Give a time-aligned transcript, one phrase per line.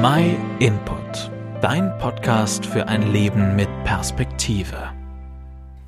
[0.00, 1.28] My Input,
[1.60, 4.92] dein Podcast für ein Leben mit Perspektive.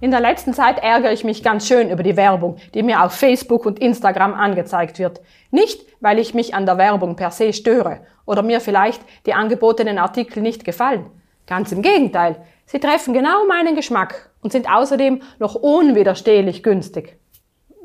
[0.01, 3.13] In der letzten Zeit ärgere ich mich ganz schön über die Werbung, die mir auf
[3.13, 5.21] Facebook und Instagram angezeigt wird.
[5.53, 9.99] Nicht, weil ich mich an der Werbung per se störe oder mir vielleicht die angebotenen
[9.99, 11.07] Artikel nicht gefallen.
[11.47, 17.17] Ganz im Gegenteil, sie treffen genau meinen Geschmack und sind außerdem noch unwiderstehlich günstig.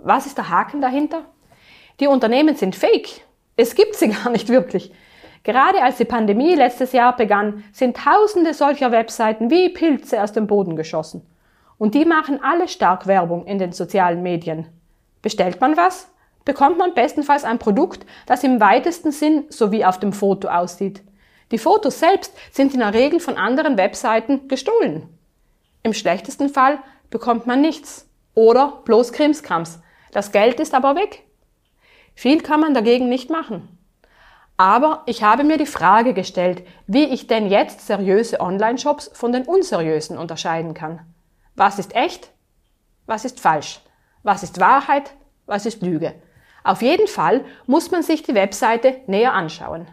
[0.02, 1.22] Was ist der Haken dahinter?
[2.00, 3.22] Die Unternehmen sind fake.
[3.58, 4.92] Es gibt sie gar nicht wirklich.
[5.46, 10.48] Gerade als die Pandemie letztes Jahr begann, sind tausende solcher Webseiten wie Pilze aus dem
[10.48, 11.22] Boden geschossen.
[11.78, 14.66] Und die machen alle stark Werbung in den sozialen Medien.
[15.22, 16.12] Bestellt man was,
[16.46, 21.04] bekommt man bestenfalls ein Produkt, das im weitesten Sinn so wie auf dem Foto aussieht.
[21.52, 25.08] Die Fotos selbst sind in der Regel von anderen Webseiten gestohlen.
[25.84, 26.80] Im schlechtesten Fall
[27.12, 29.80] bekommt man nichts oder bloß Krimskrams.
[30.12, 31.24] Das Geld ist aber weg.
[32.16, 33.75] Viel kann man dagegen nicht machen.
[34.58, 39.44] Aber ich habe mir die Frage gestellt, wie ich denn jetzt seriöse Online-Shops von den
[39.44, 41.02] unseriösen unterscheiden kann.
[41.56, 42.32] Was ist echt?
[43.06, 43.82] Was ist falsch?
[44.24, 45.12] Was ist Wahrheit?
[45.46, 46.14] Was ist Lüge?
[46.64, 49.88] Auf jeden Fall muss man sich die Webseite näher anschauen.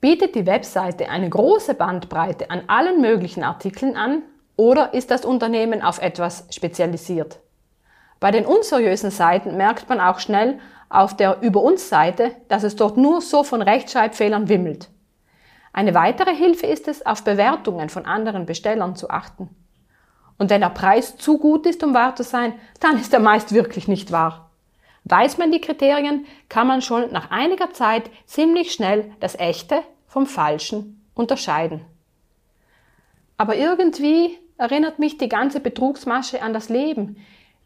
[0.00, 4.22] Bietet die Webseite eine große Bandbreite an allen möglichen Artikeln an
[4.56, 7.38] oder ist das Unternehmen auf etwas spezialisiert?
[8.18, 10.58] Bei den unseriösen Seiten merkt man auch schnell,
[10.90, 14.90] auf der Über uns Seite, dass es dort nur so von Rechtschreibfehlern wimmelt.
[15.72, 19.48] Eine weitere Hilfe ist es, auf Bewertungen von anderen Bestellern zu achten.
[20.36, 23.52] Und wenn der Preis zu gut ist, um wahr zu sein, dann ist er meist
[23.54, 24.50] wirklich nicht wahr.
[25.04, 30.26] Weiß man die Kriterien, kann man schon nach einiger Zeit ziemlich schnell das Echte vom
[30.26, 31.82] Falschen unterscheiden.
[33.36, 37.16] Aber irgendwie erinnert mich die ganze Betrugsmasche an das Leben,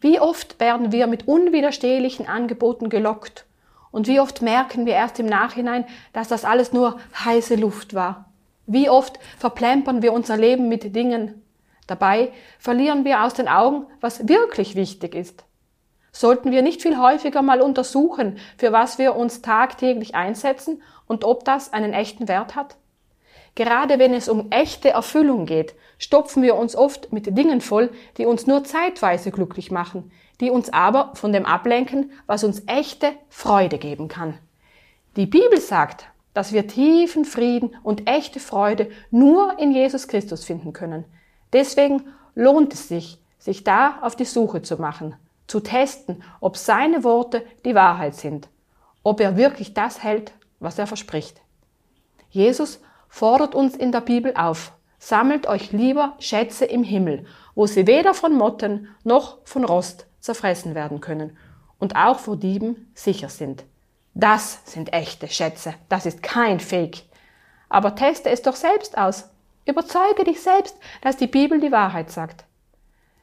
[0.00, 3.46] wie oft werden wir mit unwiderstehlichen Angeboten gelockt?
[3.90, 8.32] Und wie oft merken wir erst im Nachhinein, dass das alles nur heiße Luft war?
[8.66, 11.42] Wie oft verplempern wir unser Leben mit Dingen?
[11.86, 15.44] Dabei verlieren wir aus den Augen, was wirklich wichtig ist.
[16.12, 21.44] Sollten wir nicht viel häufiger mal untersuchen, für was wir uns tagtäglich einsetzen und ob
[21.44, 22.76] das einen echten Wert hat?
[23.54, 28.26] Gerade wenn es um echte Erfüllung geht, stopfen wir uns oft mit Dingen voll, die
[28.26, 30.10] uns nur zeitweise glücklich machen,
[30.40, 34.38] die uns aber von dem ablenken, was uns echte Freude geben kann.
[35.16, 40.72] Die Bibel sagt, dass wir tiefen Frieden und echte Freude nur in Jesus Christus finden
[40.72, 41.04] können.
[41.52, 42.02] Deswegen
[42.34, 45.14] lohnt es sich, sich da auf die Suche zu machen,
[45.46, 48.48] zu testen, ob seine Worte die Wahrheit sind,
[49.04, 51.40] ob er wirklich das hält, was er verspricht.
[52.30, 52.80] Jesus
[53.14, 58.12] fordert uns in der Bibel auf, sammelt euch lieber Schätze im Himmel, wo sie weder
[58.12, 61.36] von Motten noch von Rost zerfressen werden können
[61.78, 63.62] und auch vor Dieben sicher sind.
[64.14, 67.02] Das sind echte Schätze, das ist kein Fake.
[67.68, 69.30] Aber teste es doch selbst aus.
[69.64, 72.46] Überzeuge dich selbst, dass die Bibel die Wahrheit sagt.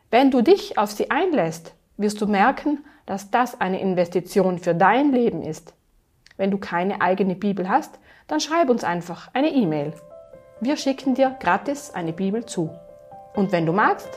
[0.10, 5.12] Wenn du dich auf sie einlässt, wirst du merken, dass das eine Investition für dein
[5.12, 5.74] Leben ist.
[6.38, 8.00] Wenn du keine eigene Bibel hast,
[8.32, 9.94] dann schreib uns einfach eine E-Mail.
[10.62, 12.74] Wir schicken dir gratis eine Bibel zu.
[13.34, 14.10] Und wenn du magst,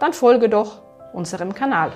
[0.00, 0.82] dann folge doch
[1.14, 1.90] unserem Kanal.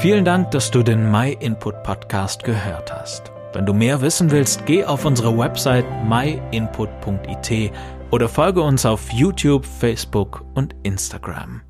[0.00, 3.32] Vielen Dank, dass du den My Input Podcast gehört hast.
[3.54, 7.72] Wenn du mehr wissen willst, geh auf unsere Website myinput.it
[8.10, 11.62] oder folge uns auf YouTube, Facebook und Instagram.